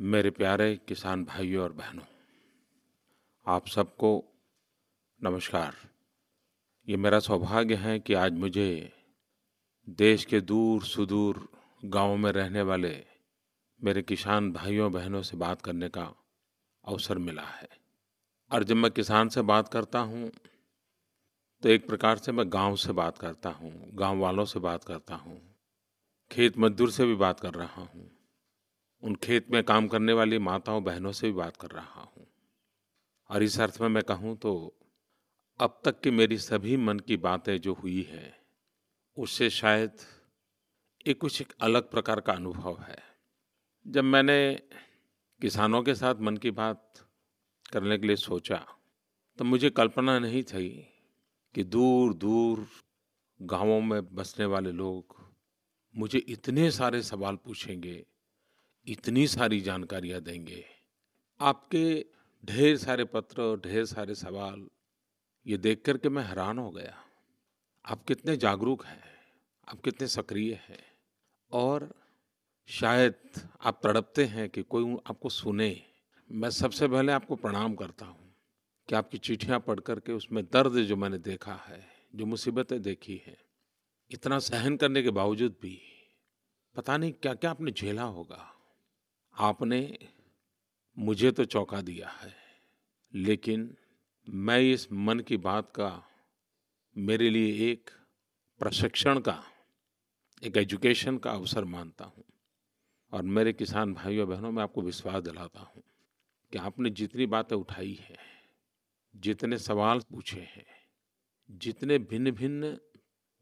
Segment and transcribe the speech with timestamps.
[0.00, 2.04] मेरे प्यारे किसान भाइयों और बहनों,
[3.46, 4.10] आप सबको
[5.20, 5.74] नमस्कार।
[6.88, 8.92] ये मेरा सौभाग्य है कि आज मुझे
[9.98, 11.40] देश के दूर सुदूर
[11.84, 12.94] गाँवों में रहने वाले
[13.80, 16.04] मेरे किसान भाइयों, बहनों से बात करने का
[16.84, 17.68] अवसर मिला है।
[18.50, 20.30] और जब मैं किसान से बात करता हूँ
[21.62, 25.14] तो एक प्रकार से मैं गाँव से बात करता हूँ, गाँव वालों से बात करता
[25.16, 25.40] हूँ,
[26.30, 28.10] खेत मजदूर से भी बात कर रहा हूँ।
[29.02, 32.26] उन खेत में काम करने वाली माताओं बहनों से भी बात कर रहा हूँ।
[33.30, 34.52] और इस अर्थ में मैं कहूँ तो
[35.60, 38.34] अब तक की मेरी सभी मन की बातें जो हुई है,
[39.16, 39.96] उससे शायद
[41.06, 42.98] एक कुछ एक अलग प्रकार का अनुभव है।
[43.86, 44.38] जब मैंने
[45.40, 47.06] किसानों के साथ मन की बात
[47.72, 48.64] करने के लिए सोचा
[49.38, 50.68] तो मुझे कल्पना नहीं थी
[51.54, 52.66] कि दूर दूर
[53.40, 55.16] गाँवों में बसने वाले लोग
[55.94, 58.04] मुझे इतने सारे सवाल पूछेंगे
[58.88, 60.64] इतनी सारी जानकारियाँ देंगे।
[61.40, 62.06] आपके
[62.44, 64.68] ढेर सारे पत्र ढेर सारे सवाल,
[65.46, 67.04] ये देख कर के मैं हैरान हो गया।
[67.84, 69.04] आप कितने जागरूक हैं,
[69.68, 70.82] आप कितने सक्रिय हैं,
[71.52, 71.94] और
[72.66, 73.14] शायद
[73.60, 75.84] आप तड़पते हैं कि कोई आपको सुने।
[76.30, 78.34] मैं सबसे पहले आपको प्रणाम करता हूँ
[78.88, 83.22] कि आपकी चिट्ठियाँ पढ़ कर के उसमें दर्द जो मैंने देखा है, जो मुसीबतें देखी
[83.26, 83.36] हैं,
[84.10, 85.80] इतना सहन करने के बावजूद भी
[86.76, 88.54] पता नहीं क्या क्या आपने झेला होगा।
[89.38, 89.98] आपने
[90.96, 92.34] मुझे तो चौंका दिया है,
[93.14, 93.76] लेकिन
[94.26, 95.90] मैं इस मन की बात का
[96.96, 97.90] मेरे लिए एक
[98.60, 99.42] प्रशिक्षण का,
[100.42, 102.24] एक एजुकेशन का अवसर मानता हूँ।
[103.12, 105.82] और मेरे किसान भाइयों बहनों, में आपको विश्वास दिलाता हूँ
[106.52, 108.18] कि आपने जितनी बातें उठाई हैं,
[109.14, 110.66] जितने सवाल पूछे हैं,
[111.50, 112.72] जितने भिन्न भिन्न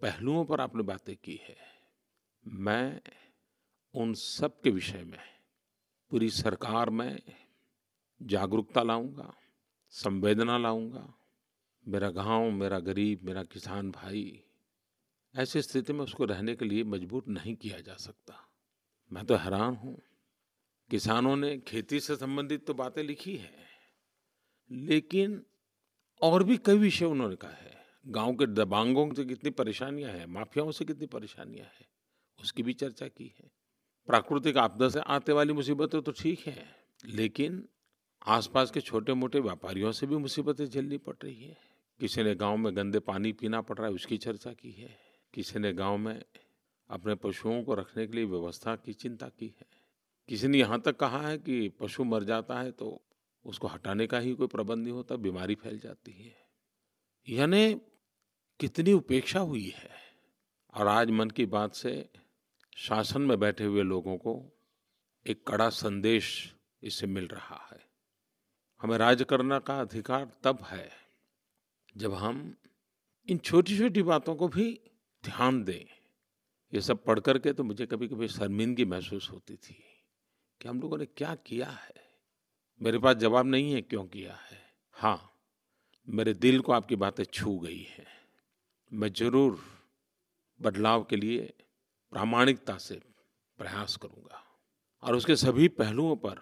[0.00, 1.56] पहलुओं पर आपने बातें की है,
[2.44, 3.00] मैं
[3.94, 5.18] उन सब के विषय में
[6.12, 7.20] पूरी सरकार में
[8.20, 9.32] जागरूकता लाऊँगा,
[9.92, 11.12] संवेदना लाऊँगा।
[11.86, 14.42] मेरा गाँव, मेरा गरीब, मेरा किसान भाई,
[15.34, 18.42] ऐसी स्थिति में उसको रहने के लिए मजबूर नहीं किया जा सकता।
[19.10, 19.96] मैं तो हैरान हूँ।
[20.90, 23.66] किसानों ने खेती से संबंधित तो बातें लिखी है,
[24.70, 25.42] लेकिन
[26.22, 27.74] और भी कई विषय उन्होंने कहा है।
[28.06, 31.86] गाँव के दबांगों से कितनी परेशानियाँ हैं, माफियाओं से कितनी परेशानियाँ हैं,
[32.38, 33.50] उसकी भी चर्चा की है।
[34.08, 36.64] प्राकृतिक आपदा से आते वाली मुसीबतें तो ठीक है,
[37.04, 37.62] लेकिन
[38.26, 41.56] आसपास के छोटे मोटे व्यापारियों से भी मुसीबतें झेलनी पड़ रही है।
[42.00, 44.96] किसी ने गाँव में गंदे पानी पीना पड़ रहा है, उसकी चर्चा की है।
[45.34, 46.22] किसी ने गाँव में
[46.90, 49.66] अपने पशुओं को रखने के लिए व्यवस्था की, चिंता की है।
[50.28, 53.00] किसी ने यहाँ तक कहा है कि पशु मर जाता है तो
[53.44, 56.34] उसको हटाने का ही कोई प्रबंध नहीं होता, बीमारी फैल जाती है।
[57.28, 57.74] यानी
[58.60, 59.90] कितनी उपेक्षा हुई है।
[60.74, 61.92] और आज मन की बात से
[62.76, 64.32] शासन में बैठे हुए लोगों को
[65.26, 66.26] एक कड़ा संदेश
[66.82, 67.78] इससे मिल रहा है।
[68.80, 70.90] हमें राज करने का अधिकार तब है
[71.96, 72.54] जब हम
[73.28, 74.68] इन छोटी छोटी बातों को भी
[75.24, 75.84] ध्यान दें।
[76.72, 79.82] ये सब पढ़ करके तो मुझे कभी कभी शर्मिंदगी महसूस होती थी
[80.60, 82.04] कि हम लोगों ने क्या किया है।
[82.80, 85.32] मेरे पास जवाब नहीं है क्यों किया है। हाँ
[86.08, 88.06] मेरे दिल को आपकी बातें छू गई हैं।
[88.92, 89.58] मैं ज़रूर
[90.60, 91.52] बदलाव के लिए
[92.16, 92.94] प्रामाणिकता से
[93.58, 94.42] प्रयास करूँगा
[95.02, 96.40] और उसके सभी पहलुओं पर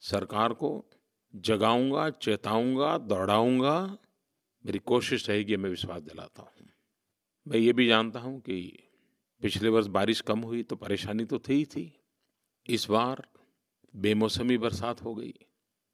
[0.00, 0.90] सरकार को
[1.34, 3.98] जगाऊँगा, चेताऊँगा, दौड़ाऊँगा।
[4.66, 6.68] मेरी कोशिश रहेगी, मैं विश्वास दिलाता हूँ।
[7.48, 8.78] मैं ये भी जानता हूँ कि
[9.40, 12.00] पिछले वर्ष बारिश कम हुई तो परेशानी तो थी ही थी।
[12.66, 13.28] इस बार
[13.96, 15.34] बेमौसमी बरसात हो गई,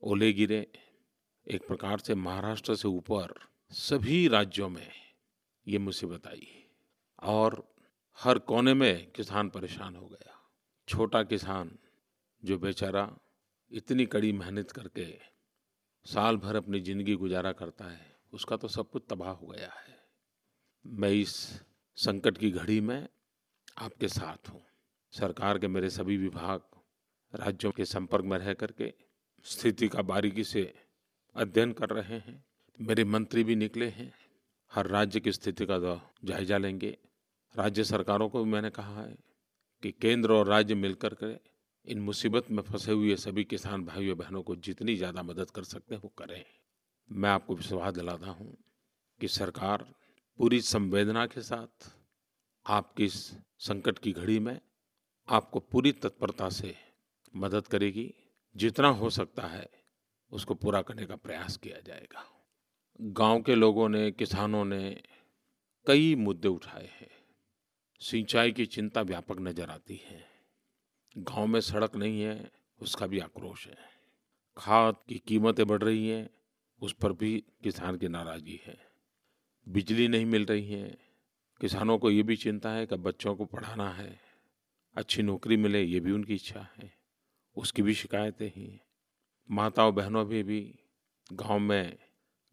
[0.03, 0.73] ओले गिरे।
[1.51, 3.35] एक प्रकार से महाराष्ट्र से ऊपर
[3.71, 4.91] सभी राज्यों में
[5.69, 6.49] ये मुसीबत आई।
[7.23, 7.72] और
[8.19, 10.39] हर कोने में किसान परेशान हो गया।
[10.89, 11.71] छोटा किसान
[12.43, 13.09] जो बेचारा
[13.71, 15.07] इतनी कड़ी मेहनत करके
[16.07, 19.97] साल भर अपनी ज़िंदगी गुजारा करता है, उसका तो सब कुछ तबाह हो गया है।
[20.85, 21.35] मैं इस
[21.97, 23.09] संकट की घड़ी में
[23.79, 24.63] आपके साथ हूँ।
[25.13, 26.61] सरकार के मेरे सभी विभाग
[27.33, 28.93] राज्यों के संपर्क में रह करके
[29.47, 30.63] स्थिति का बारीकी से
[31.37, 32.45] अध्ययन कर रहे हैं।
[32.79, 34.13] मेरे मंत्री भी निकले हैं।
[34.73, 35.79] हर राज्य की स्थिति का
[36.25, 36.97] जायजा लेंगे।
[37.55, 39.17] राज्य सरकारों को भी मैंने कहा है
[39.83, 41.33] कि केंद्र और राज्य मिलकर के
[41.87, 45.95] इन मुसीबत में फंसे हुए सभी किसान भाइयों बहनों को जितनी ज़्यादा मदद कर सकते
[45.95, 46.45] हैं वो करें।
[47.11, 48.57] मैं आपको विश्वास दिलाता हूँ
[49.21, 49.87] कि सरकार
[50.39, 51.91] पूरी संवेदना के साथ
[52.67, 53.17] आपकी इस
[53.59, 54.59] संकट की घड़ी में
[55.29, 56.75] आपको पूरी तत्परता से
[57.35, 58.13] मदद करेगी।
[58.57, 59.69] जितना हो सकता है
[60.33, 62.25] उसको पूरा करने का प्रयास किया जाएगा।
[63.01, 65.03] गाँव के लोगों ने, किसानों ने
[65.87, 67.11] कई मुद्दे उठाए हैं।
[68.03, 70.25] सिंचाई की चिंता व्यापक नज़र आती है।
[71.19, 72.51] गाँव में सड़क नहीं है,
[72.81, 73.77] उसका भी आक्रोश है।
[74.57, 76.31] खाद की कीमतें बढ़ रही हैं,
[76.81, 78.79] उस पर भी किसान की नाराज़गी है।
[79.69, 80.99] बिजली नहीं मिल रही है,
[81.61, 84.21] किसानों को ये भी चिंता है कि बच्चों को पढ़ाना है,
[84.97, 86.95] अच्छी नौकरी मिले, ये भी उनकी इच्छा है।
[87.57, 88.81] उसकी भी शिकायतें ही।
[89.51, 90.79] माताओं बहनों भी भी
[91.33, 91.99] गाँव में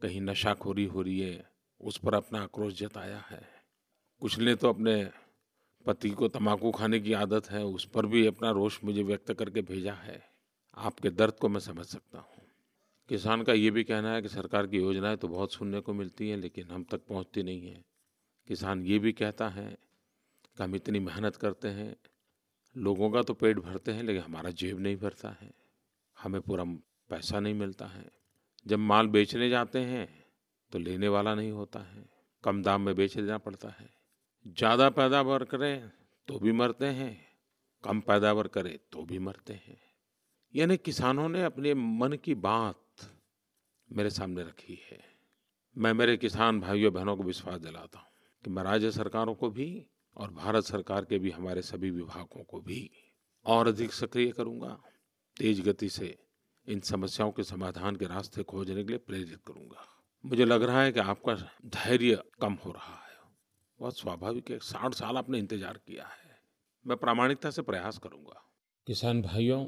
[0.02, 1.52] कहीं नशाखोरी हो रही है,
[1.82, 3.50] उस पर अपना आक्रोश जताया है।
[4.20, 5.12] कुछ ने तो अपने
[5.86, 9.62] पति को तम्बाकू खाने की आदत है, उस पर भी अपना रोष मुझे व्यक्त करके
[9.62, 10.22] भेजा है।
[10.78, 12.46] आपके दर्द को मैं समझ सकता हूँ।
[13.10, 16.30] किसान का ये भी कहना है कि सरकार की योजनाएँ तो बहुत सुनने को मिलती
[16.30, 17.86] हैं, लेकिन हम तक पहुँचती नहीं हैं।
[18.48, 19.78] किसान ये भी कहता है
[20.58, 21.96] कि हम इतनी मेहनत करते हैं,
[22.78, 25.52] लोगों का तो पेट भरते हैं, लेकिन हमारा जेब नहीं भरता है।
[26.18, 26.64] हमें पूरा
[27.10, 28.12] पैसा नहीं मिलता है।
[28.68, 30.26] जब माल बेचने जाते हैं
[30.72, 32.10] तो लेने वाला नहीं होता है।
[32.44, 33.99] कम दाम में बेच देना पड़ता है।
[34.46, 35.90] ज़्यादा पैदावार करें
[36.28, 37.16] तो भी मरते हैं।
[37.84, 39.78] कम पैदावार करें तो भी मरते हैं।
[40.54, 43.10] यानी किसानों ने अपने मन की बात
[43.90, 45.00] मेरे सामने रखी है।
[45.76, 48.08] मैं मेरे किसान भाइयों, बहनों को विश्वास दिलाता हूँ
[48.46, 49.86] कि मैं राज्य सरकारों को भी
[50.18, 52.90] और भारत सरकार के भी, हमारे सभी विभागों को भी
[53.46, 54.78] और अधिक सक्रिय करूँगा।
[55.38, 56.18] तेज गति से
[56.68, 59.86] इन समस्याओं के समाधान के रास्ते खोजने के लिए प्रेरित करूँगा।
[60.24, 63.09] मुझे लग रहा है कि आपका धैर्य कम हो रहा है।
[63.80, 66.38] बहुत स्वाभाविक है, साठ साल आपने इंतज़ार किया है।
[66.86, 68.42] मैं प्रामाणिकता से प्रयास करूँगा।
[68.88, 69.66] किसान भाइयों,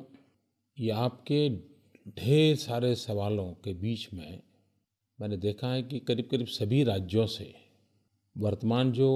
[0.78, 1.50] ये आपके
[2.20, 4.42] ढेर सारे सवालों के बीच में
[5.20, 7.54] मैंने देखा है कि करीब करीब सभी राज्यों से
[8.36, 9.10] वर्तमान जो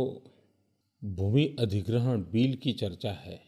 [1.02, 3.42] भूमि अधिग्रहण बिल की चर्चा है,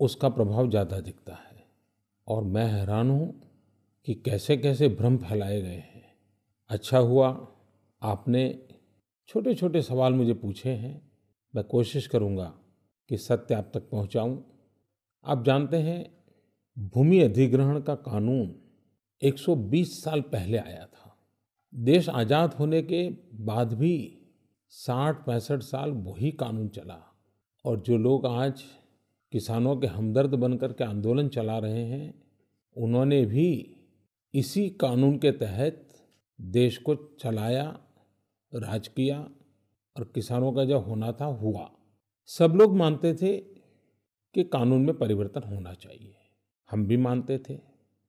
[0.00, 1.66] उसका प्रभाव ज़्यादा दिखता है।
[2.28, 3.32] और मैं हैरान हूँ
[4.06, 6.16] कि कैसे कैसे भ्रम फैलाए गए हैं।
[6.70, 7.28] अच्छा हुआ
[8.02, 8.48] आपने
[9.28, 11.10] छोटे छोटे सवाल मुझे पूछे हैं।
[11.54, 12.44] मैं कोशिश करूँगा
[13.08, 14.44] कि सत्य आप तक पहुँचाऊँ।
[15.24, 16.10] आप जानते हैं,
[16.76, 18.54] भूमि अधिग्रहण का कानून
[19.22, 21.16] 120 साल पहले आया था।
[21.74, 24.18] देश आज़ाद होने के बाद भी
[24.68, 26.98] साठ पैंसठ साल वही कानून चला
[27.64, 28.62] और जो लोग आज
[29.32, 32.14] किसानों के हमदर्द बनकर के आंदोलन चला रहे हैं,
[32.76, 33.76] उन्होंने भी
[34.34, 35.88] इसी कानून के तहत
[36.40, 37.80] देश को चलाया
[38.54, 39.20] राज किया
[39.96, 41.70] और किसानों का जो होना था, हुआ।
[42.26, 43.38] सब लोग मानते थे
[44.34, 46.14] कि कानून में परिवर्तन होना चाहिए।
[46.70, 47.54] हम भी मानते थे,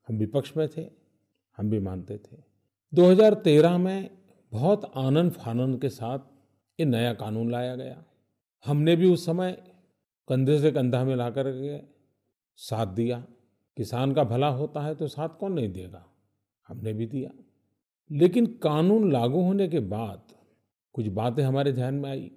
[0.07, 0.89] हम विपक्ष में थे,
[1.57, 2.37] हम भी मानते थे।
[2.93, 4.17] 2013 में
[4.51, 6.19] बहुत आनंद फानंद के साथ
[6.79, 8.03] ये नया कानून लाया गया।
[8.65, 9.51] हमने भी उस समय
[10.27, 11.85] कंधे से कंधा मिला कर के
[12.55, 13.25] साथ दिया।
[13.77, 16.05] किसान का भला होता है तो साथ कौन नहीं देगा?
[16.67, 17.31] हमने भी दिया।
[18.11, 20.21] लेकिन कानून लागू होने के बाद
[20.93, 22.31] कुछ बातें हमारे ध्यान में आई।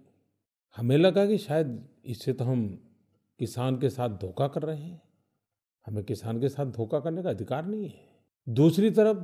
[0.76, 2.80] हमें लगा कि शायद इससे तो हम
[3.38, 5.02] किसान के साथ धोखा कर रहे हैं।
[5.86, 8.08] हमें किसान के साथ धोखा करने का अधिकार नहीं है।
[8.48, 9.18] दूसरी तरफ़,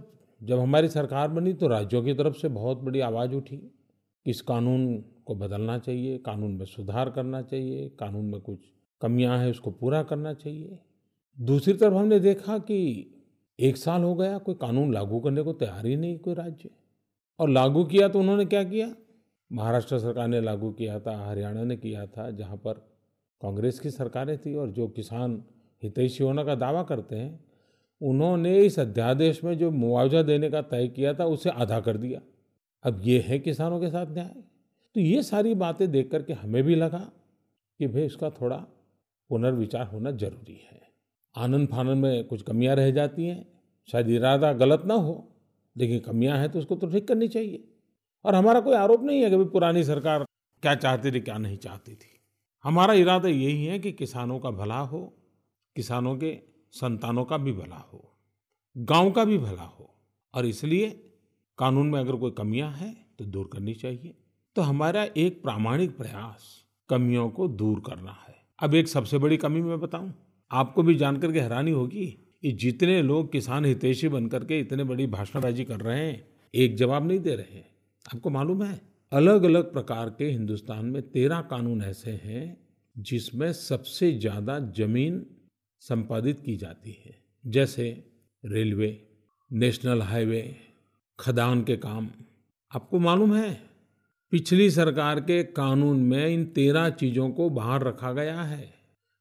[0.44, 4.40] जब हमारी सरकार बनी तो राज्यों की तरफ़ से बहुत बड़ी आवाज़ उठी कि इस
[4.40, 8.58] कानून को बदलना चाहिए, कानून में सुधार करना चाहिए, कानून में कुछ
[9.00, 10.78] कमियाँ हैं उसको पूरा करना चाहिए।
[11.40, 13.10] दूसरी तरफ़ हमने देखा कि
[13.60, 16.70] एक साल हो गया, कोई कानून लागू करने को तैयार ही नहीं कोई राज्य।
[17.38, 18.94] और लागू किया तो उन्होंने क्या किया?
[19.52, 22.72] महाराष्ट्र सरकार ने लागू किया था, हरियाणा ने किया था, जहाँ पर
[23.42, 25.44] कांग्रेस की सरकारें थी और जो किसान
[25.82, 27.44] हितैषी होने का दावा करते हैं,
[28.02, 32.20] उन्होंने इस अध्यादेश में जो मुआवजा देने का तय किया था, उसे आधा कर दिया।
[32.84, 34.42] अब ये है किसानों के साथ न्याय।
[34.94, 37.12] तो ये सारी बातें देख करके हमें भी लगा
[37.78, 38.56] कि भाई इसका थोड़ा
[39.28, 40.87] पुनर्विचार होना ज़रूरी है।
[41.34, 43.46] आनंद फानंद में कुछ कमियाँ रह जाती हैं।
[43.88, 45.28] शायद इरादा गलत ना हो,
[45.76, 47.64] लेकिन कमियाँ हैं तो उसको तो ठीक करनी चाहिए।
[48.24, 50.24] और हमारा कोई आरोप नहीं है कि भाई पुरानी सरकार
[50.62, 52.20] क्या चाहती थी, क्या नहीं चाहती थी।
[52.64, 55.00] हमारा इरादा यही है कि किसानों का भला हो,
[55.76, 56.38] किसानों के
[56.72, 58.02] संतानों का भी भला हो,
[58.76, 59.94] गाँव का भी भला हो।
[60.34, 60.88] और इसलिए
[61.58, 64.14] कानून में अगर कोई कमियाँ हैं तो दूर करनी चाहिए।
[64.56, 66.42] तो हमारा एक प्रामाणिक प्रयास
[66.88, 70.12] कमियों को दूर करना है। अब एक सबसे बड़ी कमी मैं बताऊँ
[70.50, 72.06] आपको भी जानकर के हैरानी होगी
[72.42, 77.08] कि जितने लोग किसान हितैषी बनकर के इतने बड़ी भाषणबाजी कर रहे हैं, एक जवाब
[77.08, 77.70] नहीं दे रहे हैं।
[78.14, 78.80] आपको मालूम है?
[79.12, 85.26] अलग अलग प्रकार के हिंदुस्तान में तेरह कानून ऐसे हैं जिसमें सबसे ज़्यादा ज़मीन
[85.80, 87.14] संपादित की जाती है।
[87.46, 88.04] जैसे
[88.44, 89.08] रेलवे,
[89.52, 90.56] नेशनल हाईवे,
[91.20, 92.08] खदान के काम।
[92.74, 93.60] आपको मालूम है?
[94.30, 98.77] पिछली सरकार के कानून में इन तेरह चीज़ों को बाहर रखा गया है।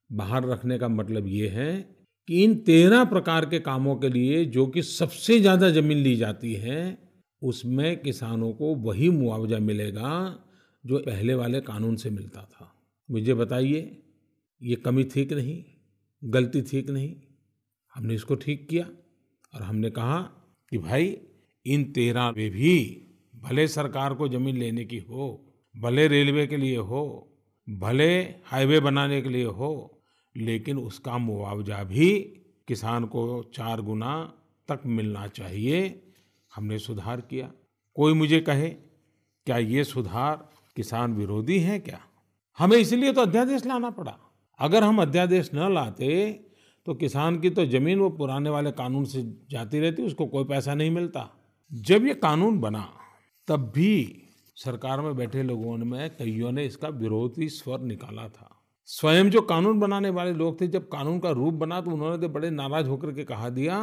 [0.09, 1.97] बाहर रखने का मतलब ये है
[2.27, 6.53] कि इन तेरह प्रकार के कामों के लिए जो कि सबसे ज़्यादा ज़मीन ली जाती
[6.53, 6.97] है,
[7.41, 10.43] उसमें किसानों को वही मुआवजा मिलेगा
[10.85, 12.73] जो पहले वाले कानून से मिलता था।
[13.11, 14.03] मुझे बताइए,
[14.61, 15.63] ये कमी ठीक नहीं,
[16.23, 17.15] गलती ठीक नहीं?
[17.95, 18.85] हमने इसको ठीक किया
[19.53, 20.19] और हमने कहा
[20.71, 21.17] कि भाई,
[21.65, 23.03] इन तेरह में भी
[23.35, 27.33] भले सरकार को ज़मीन लेने की हो, भले रेलवे के लिए हो,
[27.69, 28.09] भले
[28.45, 29.96] हाईवे बनाने के लिए हो
[30.37, 32.09] लेकिन उसका मुआवजा भी
[32.67, 34.33] किसान को चार गुना
[34.69, 36.03] तक मिलना चाहिए।
[36.55, 37.51] हमने सुधार किया।
[37.95, 38.69] कोई मुझे कहे,
[39.47, 41.99] क्या ये सुधार किसान विरोधी है क्या?
[42.57, 44.17] हमें इसलिए तो अध्यादेश लाना पड़ा।
[44.59, 46.43] अगर हम अध्यादेश न लाते
[46.87, 50.73] तो किसान की तो ज़मीन वो पुराने वाले कानून से जाती रहती, उसको कोई पैसा
[50.73, 51.29] नहीं मिलता।
[51.71, 52.87] जब ये कानून बना,
[53.47, 54.23] तब भी
[54.55, 58.56] सरकार में बैठे लोगों में कईयों ने इसका विरोधी स्वर निकाला था।
[58.89, 62.29] स्वयं जो कानून बनाने वाले लोग थे, जब कानून का रूप बना तो उन्होंने तो
[62.29, 63.79] बड़े नाराज़ होकर के कहा दिया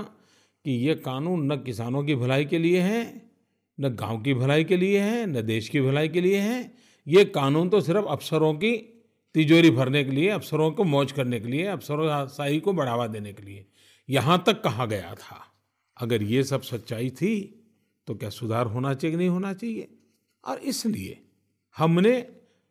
[0.64, 3.02] कि ये कानून न किसानों की भलाई के लिए है,
[3.78, 6.74] न गाँव की भलाई के लिए है, न देश की भलाई के लिए है।
[7.06, 8.72] ये कानून तो सिर्फ़ अफसरों की
[9.34, 13.32] तिजोरी भरने के लिए, अफसरों को मौज करने के लिए अफसरों शाही को बढ़ावा देने
[13.32, 13.66] के लिए।
[14.08, 15.40] यहाँ तक कहा गया था,
[15.96, 17.34] अगर ये सब सच्चाई थी
[18.08, 19.88] तो क्या सुधार होना चाहिए नहीं होना चाहिए?
[20.44, 21.20] और इसलिए
[21.76, 22.20] हमने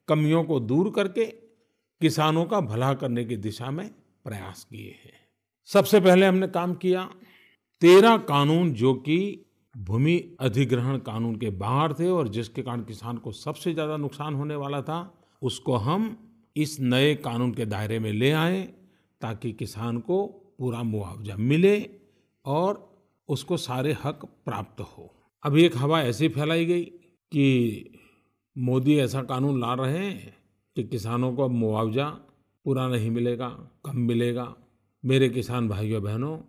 [0.07, 1.25] कमियों को दूर करके
[2.03, 3.87] किसानों का भला करने की दिशा में
[4.25, 5.19] प्रयास किए हैं।
[5.69, 7.03] सबसे पहले हमने काम किया
[7.81, 9.19] तेरह कानून जो कि
[9.75, 14.55] भूमि अधिग्रहण कानून के बाहर थे और जिसके कारण किसान को सबसे ज़्यादा नुकसान होने
[14.55, 14.99] वाला था,
[15.41, 16.15] उसको हम
[16.55, 18.61] इस नए कानून के दायरे में ले आए
[19.21, 20.25] ताकि किसान को
[20.59, 21.75] पूरा मुआवजा मिले
[22.45, 22.89] और
[23.29, 25.09] उसको सारे हक प्राप्त हो।
[25.43, 26.83] अभी एक हवा ऐसी फैलाई गई
[27.31, 27.99] कि
[28.55, 30.33] मोदी ऐसा कानून ला रहे हैं
[30.75, 32.05] कि किसानों को अब मुआवजा
[32.65, 33.47] पूरा नहीं मिलेगा,
[33.85, 34.55] कम मिलेगा।
[35.05, 36.39] मेरे किसान भाइयों बहनों,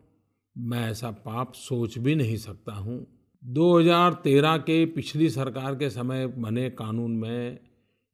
[0.59, 3.07] मैं ऐसा पाप सोच भी नहीं सकता हूँ।
[3.45, 7.59] 2013 के पिछली सरकार के समय बने कानून में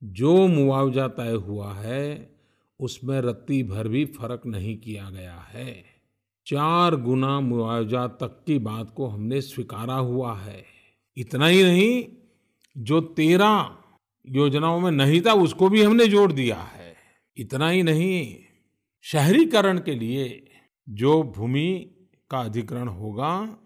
[0.04, 2.34] जो मुआवजा तय हुआ है,
[2.80, 5.84] उसमें रत्ती भर भी फ़र्क नहीं किया गया है।
[6.46, 10.64] चार गुना मुआवजा तक की बात को हमने स्वीकारा हुआ है।
[11.16, 12.04] इतना ही नहीं,
[12.78, 13.76] जो तेरह
[14.26, 16.96] योजनाओं में नहीं था, उसको भी हमने जोड़ दिया है।
[17.36, 18.36] इतना ही नहीं,
[19.02, 20.50] शहरीकरण के लिए
[20.88, 21.90] जो भूमि
[22.30, 23.58] का अधिग्रहण होगा,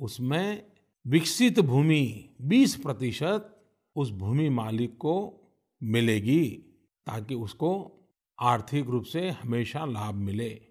[0.00, 0.66] उसमें
[1.06, 3.50] विकसित भूमि 20 प्रतिशत
[3.96, 5.40] उस भूमि मालिक को
[5.82, 6.50] मिलेगी,
[7.06, 7.90] ताकि उसको
[8.40, 10.62] आर्थिक रूप से हमेशा लाभ मिले।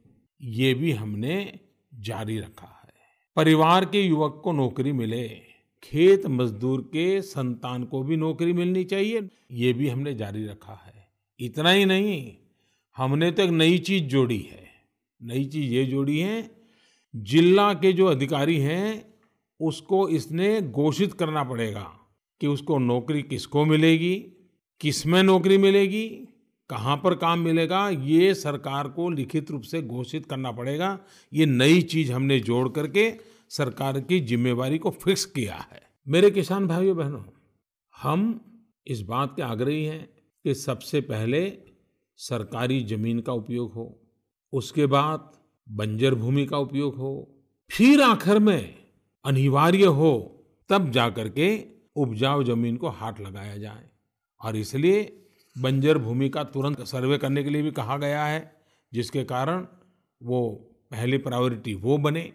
[0.41, 1.59] ये भी हमने
[1.93, 2.93] जारी रखा है।
[3.35, 5.52] परिवार के युवक को नौकरी मिले
[5.83, 11.07] खेत मजदूर के संतान को भी नौकरी मिलनी चाहिए। ये भी हमने जारी रखा है।
[11.39, 12.33] इतना ही नहीं,
[12.97, 14.63] हमने तो एक नई चीज़ जोड़ी है।
[15.23, 16.51] नई चीज़ ये जोड़ी है,
[17.15, 19.13] जिला के जो अधिकारी हैं,
[19.59, 21.99] उसको इसने घोषित करना पड़ेगा
[22.41, 24.15] कि उसको नौकरी किसको मिलेगी
[24.81, 26.07] किसमें नौकरी मिलेगी,
[26.69, 30.99] कहाँ पर काम मिलेगा, ये सरकार को लिखित रूप से घोषित करना पड़ेगा।
[31.33, 36.67] ये नई चीज़ हमने जोड़ करके सरकार की जिम्मेवारी को फिक्स किया है। मेरे किसान
[36.67, 37.23] भाइयों, बहनों,
[38.01, 38.41] हम
[38.87, 40.09] इस बात के आग्रही हैं
[40.43, 41.57] कि सबसे पहले
[42.17, 44.01] सरकारी ज़मीन का उपयोग हो,
[44.53, 45.31] उसके बाद
[45.69, 47.41] बंजर भूमि का उपयोग हो,
[47.71, 48.75] फिर आखिर में
[49.25, 53.89] अनिवार्य हो, तब जाकर के उपजाऊ ज़मीन को हाथ लगाया जाए।
[54.41, 55.25] और इसलिए
[55.57, 58.55] बंजर भूमि का तुरंत सर्वे करने के लिए भी कहा गया है,
[58.93, 59.67] जिसके कारण
[60.23, 60.49] वो
[60.91, 62.33] पहली प्रायोरिटी वो बने।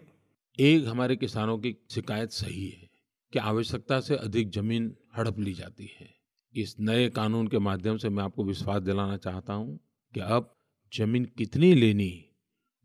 [0.59, 2.89] एक हमारे किसानों की शिकायत सही है
[3.33, 6.07] कि आवश्यकता से अधिक ज़मीन हड़प ली जाती है।
[6.55, 9.79] इस नए कानून के माध्यम से मैं आपको विश्वास दिलाना चाहता हूँ
[10.13, 10.55] कि अब
[10.93, 12.25] ज़मीन कितनी लेनी,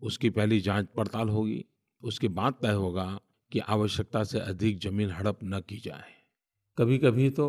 [0.03, 1.65] उसकी पहली जाँच पड़ताल होगी,
[2.03, 3.21] उसके बाद तय होगा
[3.53, 6.13] कि आवश्यकता से अधिक ज़मीन हड़प न की जाए।
[6.79, 7.49] कभी कभी तो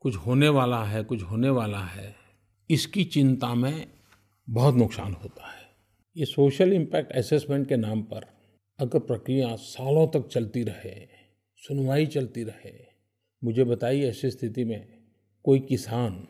[0.00, 2.14] कुछ होने वाला है, कुछ होने वाला है,
[2.70, 3.86] इसकी चिंता में
[4.48, 5.68] बहुत नुकसान होता है।
[6.16, 8.33] ये सोशल इम्पैक्ट असेसमेंट के नाम पर
[8.78, 11.08] अगर प्रक्रिया सालों तक चलती रहे,
[11.56, 12.72] सुनवाई चलती रहे,
[13.44, 14.86] मुझे बताइए ऐसी स्थिति में
[15.44, 16.28] कोई किसान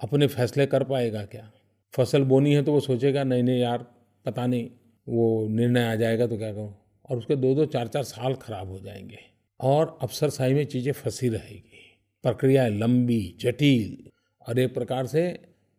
[0.00, 1.52] अपने फैसले कर पाएगा क्या?
[1.92, 3.78] फ़सल बोनी है तो वो सोचेगा, नहीं नहीं यार,
[4.24, 4.70] पता नहीं,
[5.08, 6.74] वो निर्णय आ जाएगा तो क्या करूँ
[7.10, 9.18] और उसके दो दो चार चार साल खराब हो जाएँगे
[9.60, 14.10] और अफसरशाही में चीज़ें फंसी रहेगी। प्रक्रिया लंबी, जटिल
[14.48, 15.30] और एक प्रकार से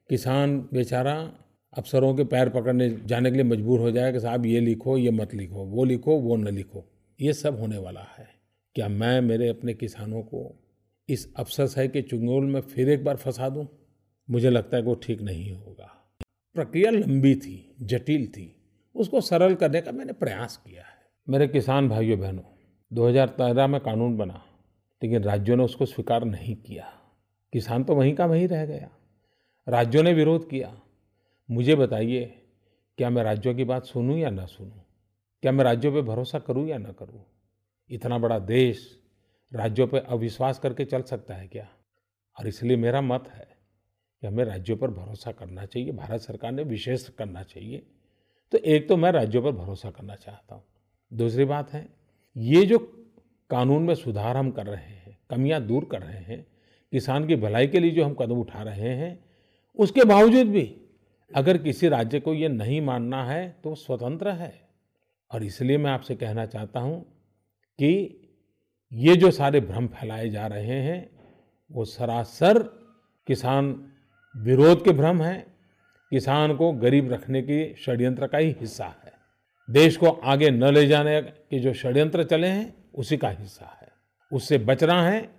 [0.09, 1.33] किसान बेचारा
[1.77, 5.11] अफसरों के पैर पकड़ने जाने के लिए मजबूर हो जाए कि साहब, ये लिखो, ये
[5.11, 6.89] मत लिखो, वो लिखो, वो न लिखो।
[7.21, 8.27] ये सब होने वाला है।
[8.75, 10.59] क्या मैं मेरे अपने किसानों को
[11.09, 13.67] इस अफसर अफसरशाही के चुंगोल में फिर एक बार फंसा दूँ?
[14.29, 16.17] मुझे लगता है कि वो ठीक नहीं होगा।
[16.53, 18.55] प्रक्रिया लंबी थी, जटिल थी।
[18.95, 20.93] उसको सरल करने का मैंने प्रयास किया है।
[21.29, 22.43] मेरे किसान भाइयों बहनों
[22.93, 24.45] 2013 में कानून बना,
[25.03, 26.93] लेकिन राज्यों ने उसको स्वीकार नहीं किया।
[27.53, 28.89] किसान तो वहीं का वहीं रह गया।
[29.69, 30.79] राज्यों ने विरोध किया।
[31.51, 32.25] मुझे बताइए,
[32.97, 34.79] क्या मैं राज्यों की बात सुनूं या ना सुनूं?
[35.41, 37.25] क्या मैं राज्यों पे भरोसा करूँ या ना करूँ?
[37.89, 38.99] इतना बड़ा देश
[39.53, 41.67] राज्यों पे अविश्वास करके चल सकता है क्या?
[42.39, 43.57] और इसलिए मेरा मत है
[44.21, 47.87] कि हमें राज्यों पर भरोसा करना चाहिए, भारत सरकार ने विशेष करना चाहिए।
[48.51, 50.63] तो एक तो मैं राज्यों पर भरोसा करना चाहता हूँ।
[51.13, 51.89] दूसरी बात है,
[52.37, 52.79] ये जो
[53.49, 56.47] कानून में सुधार हम कर रहे हैं, कमियाँ दूर कर रहे हैं,
[56.91, 59.25] किसान की भलाई के लिए जो हम कदम उठा रहे हैं,
[59.75, 60.79] उसके बावजूद भी
[61.35, 64.61] अगर किसी राज्य को ये नहीं मानना है तो स्वतंत्र है।
[65.31, 67.01] और इसलिए मैं आपसे कहना चाहता हूँ
[67.79, 68.19] कि
[68.93, 71.09] ये जो सारे भ्रम फैलाए जा रहे हैं,
[71.71, 72.59] वो सरासर
[73.27, 73.91] किसान
[74.37, 75.53] विरोध के भ्रम हैं।
[76.11, 79.13] किसान को गरीब रखने की षड्यंत्र का ही हिस्सा है।
[79.69, 83.87] देश को आगे न ले जाने के जो षड्यंत्र चले हैं, उसी का हिस्सा है।
[84.31, 85.29] उससे बचना है,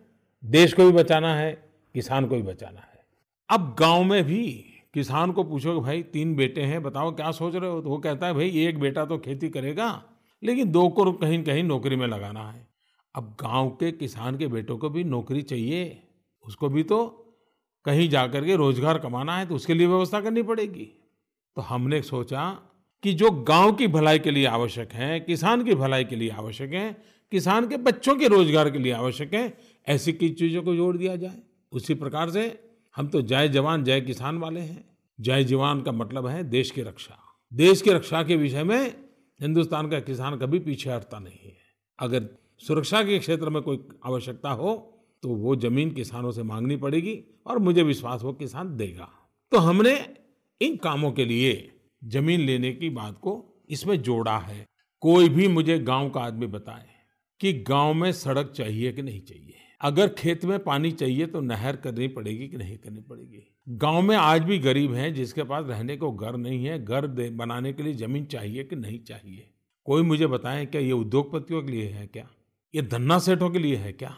[0.44, 1.52] देश को भी बचाना है,
[1.94, 3.04] किसान को भी बचाना है।
[3.50, 7.54] अब गाँव में भी किसान को पूछो कि भाई, तीन बेटे हैं, बताओ क्या सोच
[7.54, 7.80] रहे हो?
[7.80, 10.04] तो वो कहता है, भाई, एक बेटा तो खेती करेगा,
[10.42, 12.66] लेकिन दो को कहीं कहीं नौकरी में लगाना है।
[13.14, 16.02] अब गाँव के किसान के बेटों को भी नौकरी चाहिए।
[16.44, 17.06] उसको भी तो
[17.84, 20.84] कहीं जाकर के रोज़गार कमाना है तो उसके लिए व्यवस्था करनी पड़ेगी।
[21.56, 22.50] तो हमने सोचा
[23.02, 26.72] कि जो गाँव की भलाई के लिए आवश्यक है, किसान की भलाई के लिए आवश्यक
[26.72, 30.96] है, किसान के बच्चों के रोज़गार के लिए आवश्यक है, ऐसी की चीज़ों को जोड़
[30.96, 31.38] दिया जाए।
[31.72, 32.63] उसी प्रकार से
[32.96, 34.84] हम तो जय जवान, जय किसान वाले हैं।
[35.18, 37.16] जय जवान का मतलब है देश की रक्षा।
[37.52, 38.94] देश की रक्षा के विषय में
[39.40, 41.56] हिंदुस्तान का किसान कभी पीछे हटता नहीं है।
[41.98, 42.28] अगर
[42.62, 44.74] सुरक्षा के क्षेत्र में कोई आवश्यकता हो
[45.22, 49.08] तो वो ज़मीन किसानों से मांगनी पड़ेगी और मुझे विश्वास वो किसान देगा।
[49.52, 49.94] तो हमने
[50.60, 51.70] इन कामों के लिए
[52.04, 54.64] ज़मीन लेने की बात को इसमें जोड़ा है।
[55.02, 56.86] कोई भी मुझे गाँव का आदमी बताए
[57.40, 61.76] कि गाँव में सड़क चाहिए कि नहीं चाहिए। अगर खेत में पानी चाहिए तो नहर
[61.76, 63.42] करनी पड़ेगी कि नहीं करनी पड़ेगी?
[63.68, 67.72] गाँव में आज भी गरीब हैं जिसके पास रहने को घर नहीं है, घर बनाने
[67.72, 69.50] के लिए ज़मीन चाहिए कि नहीं चाहिए?
[69.86, 72.28] कोई मुझे बताए क्या ये उद्योगपतियों के लिए है क्या?
[72.74, 74.16] ये धन्ना सेठों के लिए है क्या?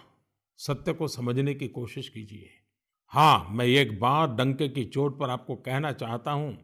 [0.58, 2.48] सत्य को समझने की कोशिश कीजिए।
[3.12, 6.57] हाँ मैं एक बार डंके की चोट पर आपको कहना चाहता हूँ,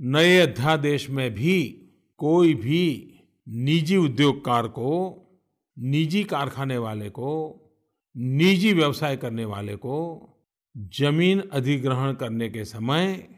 [0.00, 1.62] नए अध्यादेश में भी
[2.18, 3.14] कोई भी
[3.48, 5.22] निजी उद्योगकार को,
[5.78, 7.62] निजी कारखाने वाले को
[8.18, 10.28] निजी व्यवसाय करने वाले को
[10.78, 13.28] ज़मीन अधिग्रहण करने के समय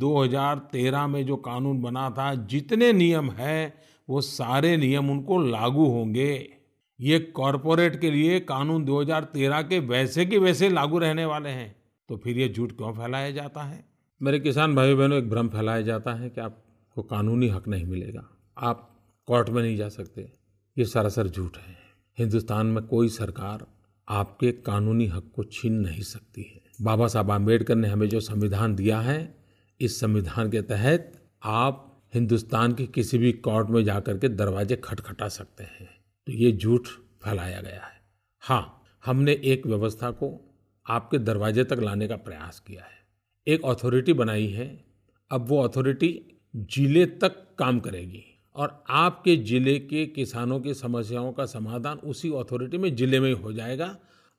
[0.00, 6.56] 2013 में जो कानून बना था, जितने नियम है, वो सारे नियम उनको लागू होंगे।
[7.00, 11.76] ये कॉरपोरेट के लिए कानून 2013 के वैसे के वैसे लागू रहने वाले हैं।
[12.08, 13.84] तो फिर ये झूठ क्यों फैलाया जाता है?
[14.22, 18.30] मेरे किसान भाई बहनों एक भ्रम फैलाया जाता है कि आपको कानूनी हक नहीं मिलेगा।
[18.58, 20.32] आप कोर्ट में नहीं जा सकते।
[20.78, 21.76] ये सरासर झूठ है।
[22.18, 23.73] हिंदुस्तान में कोई सरकार
[24.08, 28.74] आपके कानूनी हक को छीन नहीं सकती है। बाबा साहब आम्बेडकर ने हमें जो संविधान
[28.74, 29.34] दिया है,
[29.80, 31.12] इस संविधान के तहत
[31.42, 35.88] आप हिंदुस्तान के किसी भी कोर्ट में जाकर के दरवाजे खटखटा सकते हैं।
[36.26, 36.86] तो ये झूठ
[37.24, 38.00] फैलाया गया है।
[38.40, 43.02] हाँ हमने एक व्यवस्था को आपके दरवाजे तक लाने का प्रयास किया है।
[43.46, 44.84] एक अथॉरिटी बनाई है।
[45.30, 51.46] अब वो अथॉरिटी ज़िले तक काम करेगी। और आपके ज़िले के किसानों की समस्याओं का
[51.46, 53.96] समाधान उसी अथॉरिटी में ज़िले में ही हो जाएगा।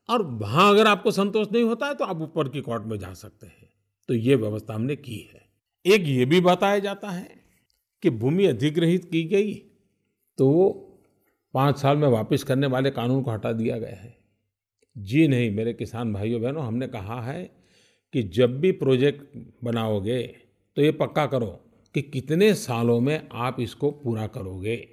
[0.09, 3.13] और वहाँ अगर आपको संतोष नहीं होता है तो आप ऊपर की कोर्ट में जा
[3.13, 3.69] सकते हैं।
[4.09, 5.43] तो ये व्यवस्था हमने की है।
[5.85, 7.29] एक ये भी बताया जाता है
[8.03, 9.53] कि भूमि अधिग्रहित की गई
[10.37, 10.69] तो वो
[11.53, 14.15] पाँच साल में वापस करने वाले कानून को हटा दिया गया है।
[14.95, 17.43] जी नहीं, मेरे किसान भाइयों बहनों, हमने कहा है
[18.13, 20.21] कि जब भी प्रोजेक्ट बनाओगे
[20.77, 21.47] तो ये पक्का करो।
[21.95, 24.87] कि कितने सालों में आप इसको पूरा करोगे?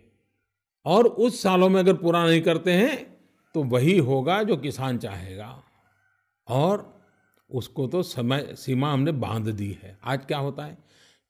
[0.85, 3.17] और उस सालों में अगर पूरा नहीं करते हैं
[3.55, 5.63] तो वही होगा जो किसान चाहेगा।
[6.49, 7.03] और
[7.51, 10.79] उसको तो समय, सीमा हमने बाँध दी है। आज क्या होता है?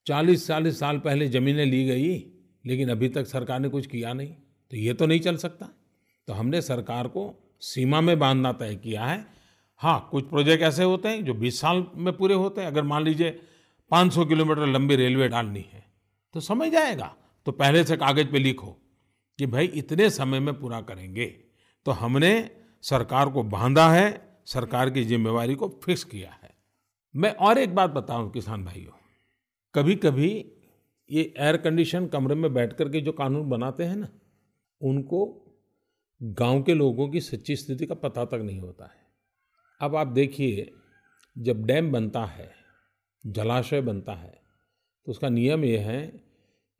[0.06, 2.24] चालीस चालीस साल पहले ज़मीनें ली गई,
[2.66, 4.35] लेकिन अभी तक सरकार ने कुछ किया नहीं।
[4.70, 5.68] तो ये तो नहीं चल सकता।
[6.26, 9.26] तो हमने सरकार को सीमा में बांधना तय किया है।
[9.76, 13.04] हाँ कुछ प्रोजेक्ट ऐसे होते हैं जो 20 साल में पूरे होते हैं। अगर मान
[13.04, 13.40] लीजिए
[13.92, 15.92] 500 किलोमीटर लंबी रेलवे डालनी है।
[16.33, 18.66] तो समझ जाएगा। तो पहले से कागज़ पे लिखो
[19.38, 21.26] कि भाई इतने समय में पूरा करेंगे।
[21.85, 22.50] तो हमने
[22.83, 26.55] सरकार को बांधा है, सरकार की जिम्मेवारी को फिक्स किया है।
[27.16, 28.92] मैं और एक बात बताऊँ, किसान भाइयों।
[29.74, 30.52] कभी कभी
[31.11, 34.09] ये एयर कंडीशन कमरे में बैठ कर के जो कानून बनाते हैं ना,
[34.81, 35.48] उनको
[36.22, 39.07] गाँव के लोगों की सच्ची स्थिति का पता तक नहीं होता है।
[39.81, 40.72] अब आप देखिए,
[41.38, 42.62] जब डैम बनता है
[43.24, 44.32] जलाशय बनता है।
[45.06, 46.02] तो उसका नियम यह है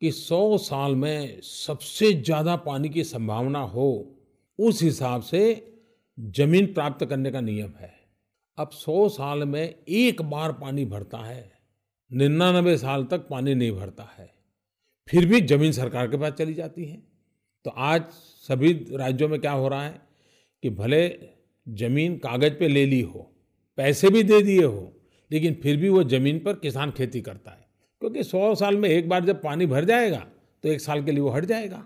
[0.03, 4.19] कि सौ साल में सबसे ज़्यादा पानी की संभावना हो,
[4.59, 5.43] उस हिसाब से
[6.19, 7.93] ज़मीन प्राप्त करने का नियम है।
[8.59, 11.51] अब सौ साल में एक बार पानी भरता है,
[12.11, 14.31] निन्यानबे साल तक पानी नहीं भरता है,
[15.09, 17.03] फिर भी ज़मीन सरकार के पास चली जाती है।
[17.65, 18.03] तो आज
[18.45, 20.01] सभी राज्यों में क्या हो रहा है
[20.63, 21.07] कि भले
[21.67, 23.31] ज़मीन कागज़ पे ले ली हो,
[23.79, 24.93] पैसे भी दे दिए हो
[25.33, 27.67] लेकिन फिर भी वो ज़मीन पर किसान खेती करता है।
[28.03, 30.27] क्योंकि सौ साल में एक बार जब पानी भर जाएगा
[30.65, 31.85] तो एक साल के लिए वो हट जाएगा।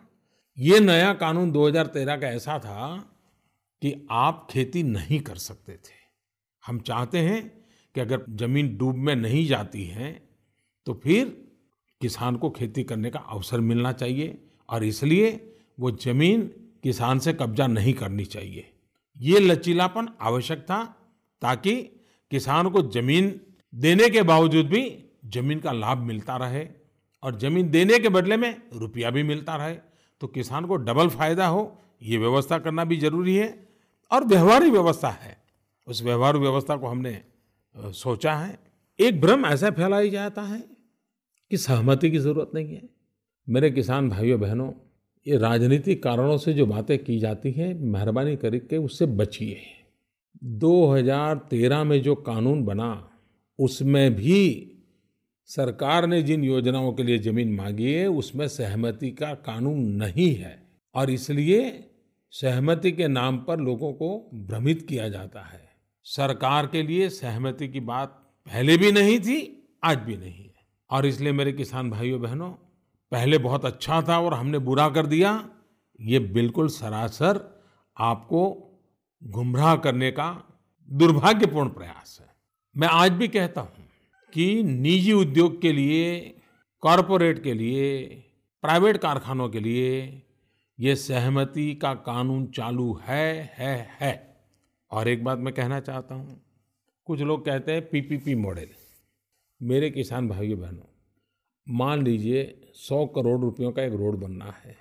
[0.59, 2.97] ये नया कानून 2013 का ऐसा था
[3.83, 5.95] कि आप खेती नहीं कर सकते थे।
[6.67, 7.43] हम चाहते हैं
[7.95, 10.13] कि अगर ज़मीन डूब में नहीं जाती है
[10.87, 11.27] तो फिर
[12.01, 16.43] किसान को खेती करने का अवसर मिलना चाहिए और इसलिए वो ज़मीन
[16.83, 18.71] किसान से कब्जा नहीं करनी चाहिए।
[19.17, 20.85] ये लचीलापन आवश्यक था
[21.43, 21.96] ताकि
[22.31, 23.41] किसान को ज़मीन
[23.73, 24.83] देने के बावजूद भी
[25.27, 26.67] ज़मीन का लाभ मिलता रहे
[27.23, 29.75] और ज़मीन देने के बदले में रुपया भी मिलता रहे।
[30.23, 33.49] तो किसान को डबल फ़ायदा हो, ये व्यवस्था करना भी ज़रूरी है
[34.11, 35.37] और व्यवहारिक व्यवस्था है।
[35.87, 37.21] उस व्यवहार व्यवस्था को हमने
[37.75, 38.59] सोचा है।
[38.99, 40.59] एक भ्रम ऐसा फैलाई जाता है
[41.51, 42.89] कि सहमति की ज़रूरत नहीं है।
[43.49, 44.71] मेरे किसान भाइयों बहनों,
[45.27, 49.61] ये राजनीतिक कारणों से जो बातें की जाती हैं, मेहरबानी करके उससे बचिए।
[50.45, 53.11] 2013 में जो कानून बना,
[53.59, 54.73] उसमें भी
[55.47, 60.69] सरकार ने जिन योजनाओं के लिए ज़मीन मांगी है, उसमें सहमति का कानून नहीं है।
[60.95, 61.91] और इसलिए
[62.31, 65.69] सहमति के नाम पर लोगों को भ्रमित किया जाता है।
[66.05, 68.09] सरकार के लिए सहमति की बात
[68.47, 70.55] पहले भी नहीं थी, आज भी नहीं है।
[70.91, 72.51] और इसलिए मेरे किसान भाइयों बहनों,
[73.13, 75.49] पहले बहुत अच्छा था और हमने बुरा कर दिया।
[76.01, 77.63] ये बिल्कुल सरासर
[77.99, 78.66] आपको
[79.23, 80.29] गुमराह करने का
[80.89, 82.29] दुर्भाग्यपूर्ण प्रयास है।
[82.77, 83.85] मैं आज भी कहता हूँ
[84.33, 86.19] कि निजी उद्योग के लिए,
[86.83, 88.07] कॉरपोरेट के लिए,
[88.65, 90.23] प्राइवेट कारखानों के लिए
[90.79, 94.15] ये सहमति का कानून चालू है है है।
[94.91, 96.41] और एक बात मैं कहना चाहता हूँ,
[97.07, 98.69] कुछ लोग कहते हैं पीपीपी मॉडल।
[99.61, 100.87] मेरे किसान भाइयों बहनों,
[101.67, 104.77] मान लीजिए सौ करोड़ रुपयों का एक रोड बनना है।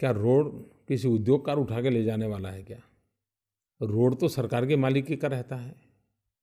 [0.00, 0.50] क्या रोड
[0.88, 2.78] किसी उद्योगकार उठा के ले जाने वाला है क्या?
[3.82, 5.74] रोड तो सरकार के मालिकी का रहता है,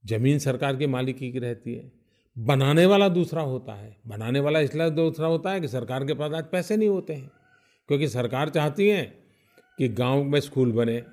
[0.03, 1.91] ज़मीन सरकार के मालिकी की रहती है।
[2.37, 6.33] बनाने वाला दूसरा होता है, बनाने वाला इसलिए दूसरा होता है कि सरकार के पास
[6.33, 7.31] आज पैसे नहीं होते हैं,
[7.89, 9.03] क्योंकि सरकार चाहती है
[9.77, 11.03] कि गाँव में स्कूल बने,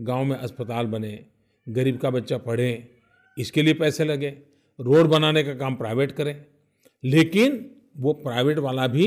[0.00, 1.26] गाँव में अस्पताल बने,
[1.66, 2.88] गरीब का बच्चा पढ़े,
[3.38, 4.28] इसके लिए पैसे लगे,
[4.78, 6.44] रोड बनाने का काम प्राइवेट करें।
[7.04, 9.06] लेकिन वो प्राइवेट वाला भी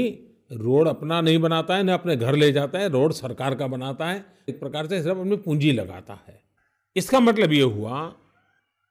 [0.52, 4.10] रोड अपना नहीं बनाता है, न अपने घर ले जाता है, रोड सरकार का बनाता
[4.10, 6.47] है। एक प्रकार से सिर्फ़ अपनी पूंजी लगाता है।
[6.98, 8.02] इसका मतलब ये हुआ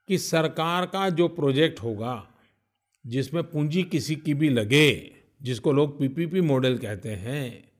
[0.07, 2.27] कि सरकार का जो प्रोजेक्ट होगा,
[3.05, 7.71] जिसमें पूंजी किसी की भी लगे, जिसको लोग पीपीपी मॉडल कहते हैं,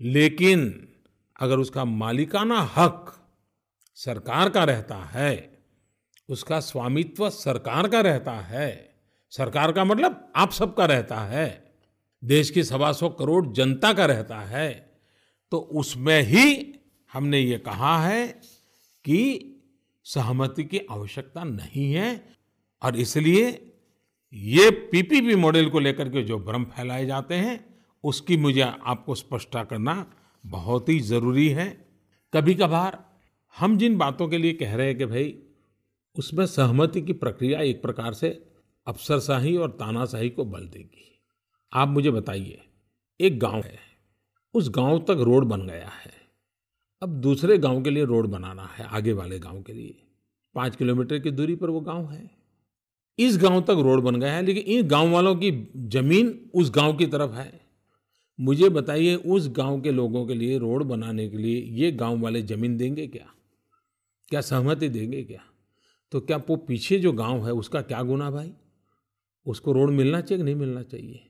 [0.00, 0.88] लेकिन
[1.40, 3.16] अगर उसका मालिकाना हक
[3.94, 5.60] सरकार का रहता है,
[6.28, 8.90] उसका स्वामित्व सरकार का रहता है,
[9.32, 11.48] सरकार का मतलब आप सबका रहता है,
[12.22, 14.70] देश की सवा सौ करोड़ जनता का रहता है
[15.52, 16.74] तो उसमें ही
[17.12, 18.26] हमने ये कहा है
[19.04, 19.49] कि
[20.04, 22.28] सहमति की आवश्यकता नहीं है
[22.82, 23.72] और इसलिए
[24.34, 29.64] ये पीपीपी मॉडल को लेकर के जो भ्रम फैलाए जाते हैं, उसकी मुझे आपको स्पष्टता
[29.64, 30.12] करना
[30.46, 31.88] बहुत ही ज़रूरी है।
[32.34, 33.04] कभी कभार
[33.58, 35.42] हम जिन बातों के लिए कह रहे हैं कि भाई,
[36.18, 38.44] उसमें सहमति की प्रक्रिया एक प्रकार से
[38.86, 41.20] अफसरशाही और तानाशाही को बल देगी।
[41.72, 42.62] आप मुझे बताइए,
[43.20, 43.78] एक गाँव है,
[44.54, 46.19] उस गाँव तक रोड बन गया है।
[47.02, 50.02] अब दूसरे गाँव के लिए रोड बनाना है, आगे वाले गाँव के लिए।
[50.54, 52.30] पाँच किलोमीटर की दूरी पर वो गाँव है।
[53.18, 56.96] इस गाँव तक रोड बन गया है, लेकिन इन गाँव वालों की ज़मीन उस गाँव
[56.96, 57.60] की तरफ़ है।
[58.40, 62.42] मुझे बताइए, उस गाँव के लोगों के लिए रोड बनाने के लिए ये गाँव वाले
[62.42, 63.26] ज़मीन देंगे क्या?
[64.28, 65.40] क्या सहमति देंगे क्या?
[66.12, 68.52] तो क्या वो पीछे जो गाँव है, उसका क्या गुना भाई?
[69.46, 71.26] उसको रोड मिलना चाहिए कि नहीं मिलना चाहिए?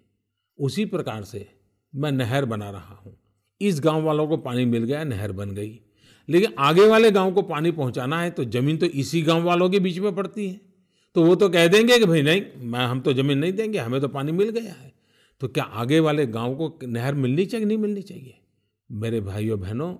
[0.58, 1.48] उसी प्रकार से
[1.94, 3.19] मैं नहर बना रहा हूँ।
[3.60, 5.80] इस गाँव वालों को पानी मिल गया, नहर बन गई।
[6.28, 9.78] लेकिन आगे वाले गाँव को पानी पहुंचाना है तो ज़मीन तो इसी गाँव वालों के
[9.78, 10.60] बीच में पड़ती है।
[11.16, 14.00] तो वो तो कह देंगे कि भाई, नहीं, मैं, हम तो ज़मीन नहीं देंगे, हमें
[14.00, 14.92] तो पानी मिल गया है।
[15.40, 18.34] तो क्या आगे वाले गाँव को नहर मिलनी चाहिए, नहीं मिलनी चाहिए?
[18.90, 19.94] मेरे भाइयों बहनों,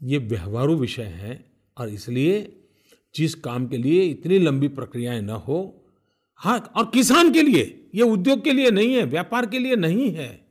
[0.00, 1.44] ये व्यवहारू विषय है
[1.76, 2.56] और इसलिए
[3.14, 5.82] जिस काम के लिए इतनी लंबी प्रक्रियाएँ न हो
[6.40, 10.10] हाँ और किसान के लिए, ये उद्योग के लिए नहीं है, व्यापार के लिए नहीं
[10.10, 10.46] है,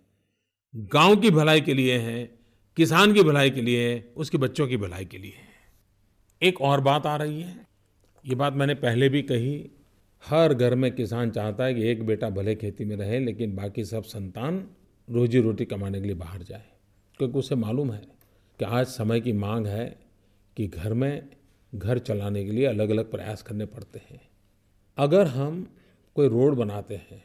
[0.73, 2.23] गाँव की भलाई के लिए है
[2.77, 5.33] किसान की भलाई के लिए, उसके बच्चों की भलाई के लिए।
[6.41, 7.67] एक और बात आ रही है।
[8.25, 9.71] ये बात मैंने पहले भी कही।
[10.25, 13.85] हर घर में किसान चाहता है कि एक बेटा भले खेती में रहे, लेकिन बाकी
[13.85, 14.69] सब संतान
[15.09, 16.65] रोजी रोटी कमाने के लिए बाहर जाए।
[17.17, 18.01] क्योंकि उसे मालूम है
[18.59, 19.99] कि आज समय की मांग है
[20.57, 21.27] कि घर में
[21.75, 24.21] घर चलाने के लिए अलग अलग प्रयास करने पड़ते हैं।
[24.97, 25.75] अगर हम
[26.15, 27.24] कोई रोड बनाते हैं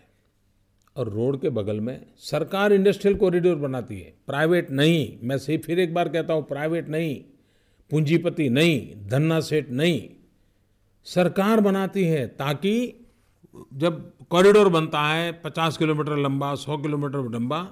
[0.96, 5.78] और रोड के बगल में सरकार इंडस्ट्रियल कॉरिडोर बनाती है। प्राइवेट नहीं, मैं सही फिर
[5.78, 7.14] एक बार कहता हूँ, प्राइवेट नहीं,
[7.90, 10.02] पूंजीपति नहीं, धन्ना सेठ नहीं,
[11.06, 12.72] सरकार बनाती है ताकि
[13.74, 17.62] जब कॉरिडोर बनता है, पचास किलोमीटर लंबा, सौ किलोमीटर लंबा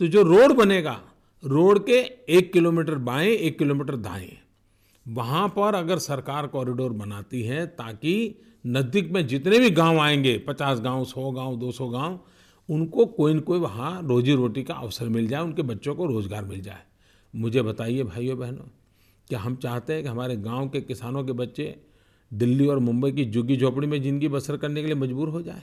[0.00, 1.00] तो जो रोड बनेगा,
[1.42, 4.30] रोड के एक किलोमीटर बाएँ, एक किलोमीटर दाएँ।
[5.06, 8.14] वहाँ पर अगर सरकार कॉरिडोर बनाती है ताकि
[8.64, 12.18] नज़दीक में जितने भी गाँव आएँगे, पचास गाँव, सौ गाँव, दो सौ गाँव
[12.70, 16.44] उनको कोई न कोई वहाँ रोजी रोटी का अवसर मिल जाए, उनके बच्चों को रोज़गार
[16.44, 16.82] मिल जाए।
[17.34, 18.64] मुझे बताइए भाइयों बहनों,
[19.28, 21.74] क्या हम चाहते हैं कि हमारे गाँव के किसानों के बच्चे
[22.30, 25.62] दिल्ली और मुंबई की झुग्गी झोपड़ी में ज़िंदगी बसर करने के लिए मजबूर हो जाए?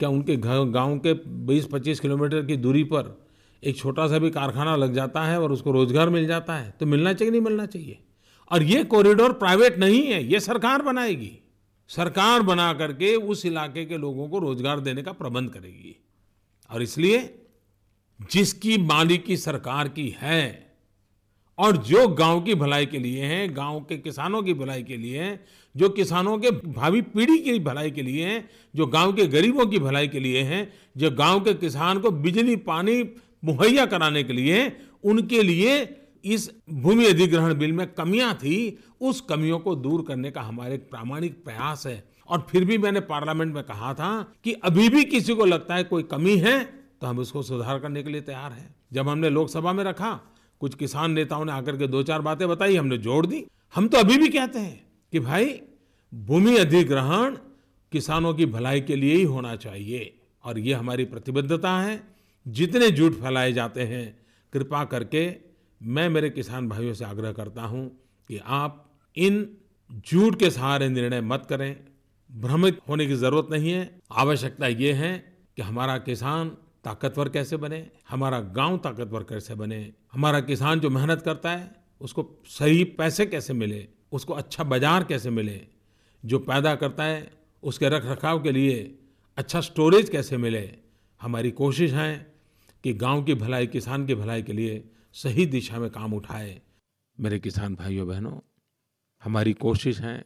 [0.00, 1.14] क्या उनके गाँव के
[1.46, 3.16] 20-25 किलोमीटर की दूरी पर
[3.62, 6.74] एक छोटा सा भी कारखाना लग जाता है और उसको रोज़गार मिल जाता है?
[6.80, 7.98] तो मिलना चाहिए नहीं मिलना चाहिए?
[8.50, 11.30] और ये कॉरिडोर प्राइवेट नहीं है, ये सरकार बनाएगी।
[11.90, 15.96] सरकार बना करके उस इलाके के लोगों को रोज़गार देने का प्रबंध करेगी।
[16.70, 17.34] और इसलिए
[18.32, 20.66] जिसकी मालिकी सरकार की है
[21.58, 25.22] और जो गाँव की भलाई के लिए है, गाँव के किसानों की भलाई के लिए
[25.22, 25.44] है,
[25.76, 29.78] जो किसानों के भावी पीढ़ी की भलाई के लिए है, जो गाँव के गरीबों की
[29.78, 33.02] भलाई के लिए है, जो गाँव के किसान को बिजली, पानी,
[33.44, 39.58] मुहैया कराने के लिए उनके लिए इस भूमि अधिग्रहण बिल में कमियाँ थी, उस कमियों
[39.58, 43.92] को दूर करने का हमारे प्रामाणिक प्रयास है। और फिर भी मैंने पार्लियामेंट में कहा
[43.94, 44.10] था
[44.44, 46.58] कि अभी भी किसी को लगता है कोई कमी है
[47.00, 50.12] तो हम इसको सुधार करने के लिए तैयार हैं। जब हमने लोकसभा में रखा,
[50.60, 53.98] कुछ किसान नेताओं ने आकर के दो चार बातें बताई, हमने जोड़ दी। हम तो
[53.98, 55.60] अभी भी कहते हैं कि भाई,
[56.12, 57.36] भूमि अधिग्रहण
[57.92, 60.14] किसानों की भलाई के लिए ही होना चाहिए
[60.44, 62.00] और ये हमारी प्रतिबद्धता है।
[62.46, 64.18] जितने झूठ फैलाए जाते हैं,
[64.52, 65.30] कृपा करके
[65.80, 67.88] मैं मेरे किसान भाइयों से आग्रह करता हूँ
[68.28, 68.84] कि आप
[69.16, 69.48] इन
[70.08, 71.76] झूठ के सहारे निर्णय मत करें।
[72.30, 75.16] भ्रमित होने की ज़रूरत नहीं है। आवश्यकता ये है
[75.56, 76.48] कि हमारा किसान
[76.84, 82.42] ताकतवर कैसे बने, हमारा गाँव ताकतवर कैसे बने, हमारा किसान जो मेहनत करता है, उसको
[82.46, 85.60] सही पैसे कैसे मिले, उसको अच्छा बाज़ार कैसे मिले,
[86.24, 87.30] जो पैदा करता है,
[87.62, 88.98] उसके रख रखाव के लिए
[89.38, 90.68] अच्छा स्टोरेज कैसे मिले,
[91.20, 92.32] हमारी कोशिश है
[92.84, 96.60] कि गाँव की भलाई, किसान की भलाई के लिए सही दिशा में काम उठाए।
[97.18, 98.38] मेरे किसान भाइयों, बहनों,
[99.22, 100.24] हमारी कोशिश है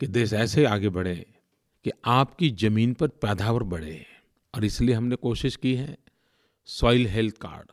[0.00, 1.16] कि देश ऐसे आगे बढ़े
[1.84, 4.06] कि आपकी ज़मीन पर पैदावार बढ़े।
[4.54, 5.96] और इसलिए हमने कोशिश की है
[6.68, 7.70] सॉइल हेल्थ कार्ड।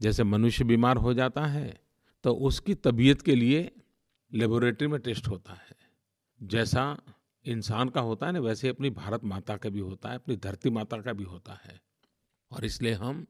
[0.00, 1.80] जैसे मनुष्य बीमार हो जाता है
[2.24, 3.70] तो उसकी तबीयत के लिए
[4.32, 5.76] लेबोरेटरी में टेस्ट होता है।
[6.42, 6.96] जैसा
[7.44, 10.70] इंसान का होता है ना, वैसे अपनी भारत माता का भी होता है, अपनी धरती
[10.70, 11.80] माता का भी होता है।
[12.50, 13.26] और इसलिए हम,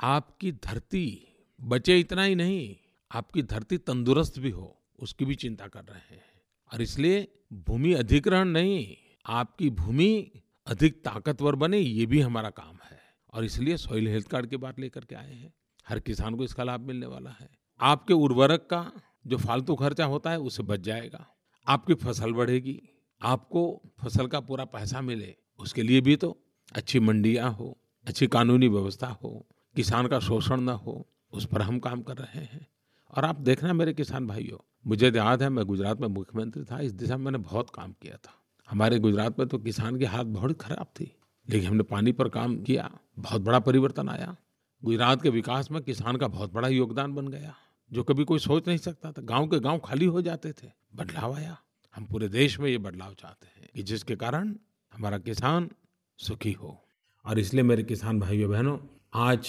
[0.00, 1.28] आपकी धरती
[1.60, 2.76] बचे इतना ही नहीं,
[3.10, 6.29] आपकी धरती तंदुरुस्त भी हो, उसकी भी चिंता कर रहे हैं।
[6.72, 10.30] और इसलिए भूमि अधिग्रहण नहीं, आपकी भूमि
[10.66, 13.00] अधिक ताकतवर बने, ये भी हमारा काम है।
[13.34, 15.54] और इसलिए सॉइल हेल्थ कार्ड की बात लेकर के आए हैं।
[15.88, 18.92] हर किसान को इसका लाभ मिलने वाला है। आपके उर्वरक का
[19.26, 21.26] जो फालतू खर्चा होता है उससे बच जाएगा।
[21.66, 22.82] आपकी फ़सल बढ़ेगी।
[23.22, 28.68] आपको फ़सल का पूरा पैसा मिले। उसके लिए भी तो अच्छी मंडियाँ हो, अच्छी कानूनी
[28.68, 32.68] व्यवस्था हो, किसान का शोषण न हो, उस पर हम काम कर रहे हैं।
[33.10, 36.92] और आप देखना मेरे किसान भाइयों मुझे याद है, मैं गुजरात में मुख्यमंत्री था, इस
[36.92, 38.34] दिशा में मैंने बहुत काम किया था।
[38.68, 41.12] हमारे गुजरात में तो किसान की हालत बहुत खराब थी,
[41.48, 44.36] लेकिन हमने पानी पर काम किया, बहुत बड़ा परिवर्तन आया।
[44.84, 47.54] गुजरात के विकास में किसान का बहुत बड़ा योगदान बन गया,
[47.90, 51.34] जो कभी कोई सोच नहीं सकता था। गाँव के गाँव खाली हो जाते थे, बदलाव
[51.34, 51.56] आया।
[51.94, 54.54] हम पूरे देश में ये बदलाव चाहते हैं कि जिसके कारण
[54.92, 55.70] हमारा किसान
[56.18, 56.84] सुखी हो।
[57.24, 58.78] और इसलिए मेरे किसान भाइयों बहनों
[59.14, 59.48] आज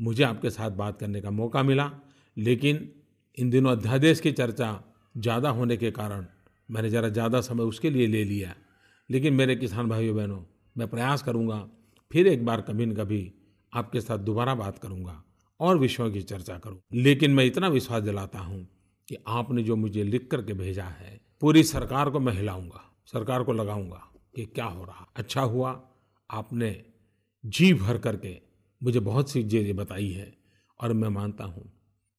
[0.00, 1.90] मुझे आपके साथ बात करने का मौका मिला,
[2.36, 2.92] लेकिन
[3.36, 4.68] इन दिनों अध्यादेश की चर्चा
[5.14, 6.24] ज़्यादा होने के कारण
[6.68, 8.54] मैंने ज़रा ज़्यादा समय उसके लिए ले लिया।
[9.10, 10.40] लेकिन मेरे किसान भाइयों बहनों,
[10.76, 11.58] मैं प्रयास करूँगा,
[12.10, 13.32] फिर एक बार कभी न कभी
[13.72, 15.22] आपके साथ दोबारा बात करूँगा
[15.60, 18.66] और विषयों की चर्चा करूँ। लेकिन मैं इतना विश्वास दिलाता हूँ
[19.08, 23.52] कि आपने जो मुझे लिख करके भेजा है, पूरी सरकार को मैं हिलाऊँगा, सरकार को
[23.52, 24.02] लगाऊँगा
[24.36, 25.80] कि क्या हो रहा। अच्छा हुआ,
[26.30, 26.84] आपने
[27.44, 28.36] जी भर करके
[28.80, 30.32] मुझे बहुत सी चीज़ें बताई है
[30.80, 31.72] और मैं मानता हूँ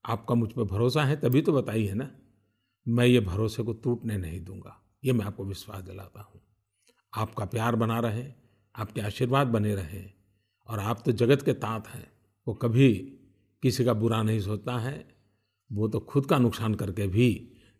[0.04, 2.10] आपका मुझ पर भरोसा है, तभी तो बताइए ना।
[2.86, 6.40] मैं ये भरोसे को टूटने नहीं दूँगा, ये मैं आपको विश्वास दिलाता हूँ।
[7.12, 8.24] आपका प्यार बना रहे,
[8.74, 10.04] आपके आशीर्वाद बने रहे,
[10.68, 12.06] और आप तो जगत के तात हैं,
[12.46, 12.92] वो कभी
[13.62, 15.08] किसी का बुरा नहीं सोचता है,
[15.70, 17.28] वो तो खुद का नुकसान करके भी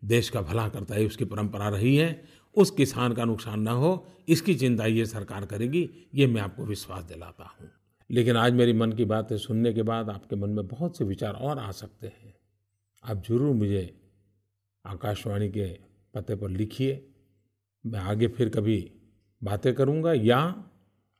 [0.05, 2.25] देश का भला करता है, उसकी परंपरा रही है,
[2.57, 7.05] उस किसान का नुकसान ना हो, इसकी चिंता ये सरकार करेगी, ये मैं आपको विश्वास
[7.05, 7.71] दिलाता हूँ।
[8.11, 11.33] लेकिन आज मेरी मन की बातें सुनने के बाद आपके मन में बहुत से विचार
[11.33, 12.35] और आ सकते हैं।
[13.05, 13.83] आप ज़रूर मुझे
[14.85, 15.67] आकाशवाणी के
[16.15, 17.05] पते पर लिखिए।
[17.85, 18.79] मैं आगे फिर कभी
[19.43, 20.39] बातें करूँगा या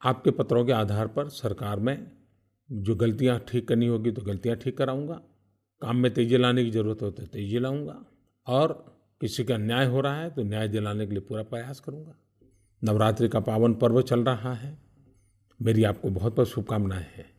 [0.03, 2.11] आपके पत्रों के आधार पर सरकार में
[2.71, 5.21] जो गलतियाँ ठीक करनी होगी तो गलतियाँ ठीक कराऊँगा।
[5.83, 8.05] काम में तेज़ी लाने की ज़रूरत हो तो तेज़ी लाऊँगा।
[8.47, 8.73] और
[9.21, 12.15] किसी का न्याय हो रहा है तो न्याय दिलाने के लिए पूरा प्रयास करूँगा।
[12.83, 14.77] नवरात्रि का पावन पर्व चल रहा है।
[15.63, 17.38] मेरी आपको बहुत बहुत शुभकामनाएँ हैं।